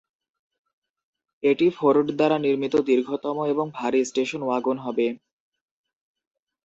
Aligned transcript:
এটি 1.43 1.67
ফোর্ড 1.77 2.07
দ্বারা 2.11 2.37
নির্মিত 2.39 2.75
দীর্ঘতম 2.89 3.37
এবং 3.53 3.65
ভারী 3.77 3.99
স্টেশন 4.05 4.41
ওয়াগন 4.43 4.77
হবে। 4.85 5.07